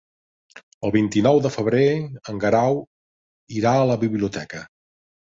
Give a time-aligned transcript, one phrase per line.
[0.87, 1.89] El vint-i-nou de febrer
[2.33, 2.79] en Guerau
[3.59, 4.63] irà a la biblioteca.